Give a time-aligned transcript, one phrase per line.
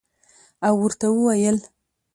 [0.67, 1.57] او ورته ووېل